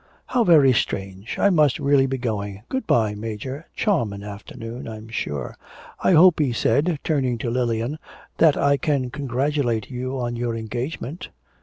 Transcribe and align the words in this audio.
'How 0.25 0.43
very 0.43 0.73
strange. 0.73 1.37
I 1.37 1.51
must 1.51 1.77
really 1.77 2.07
be 2.07 2.17
going. 2.17 2.63
Good 2.69 2.87
bye, 2.87 3.13
Major, 3.13 3.67
charmin' 3.75 4.23
afternoon, 4.23 4.87
I'm 4.87 5.09
sure.' 5.09 5.55
'I 6.03 6.11
hope,' 6.13 6.39
he 6.39 6.51
said, 6.53 6.97
turning 7.03 7.37
to 7.37 7.51
Lilian, 7.51 7.99
'that 8.39 8.57
I 8.57 8.77
can 8.77 9.11
congratulate 9.11 9.91
you 9.91 10.17
on 10.17 10.35
your 10.35 10.55
engagement?' 10.55 11.29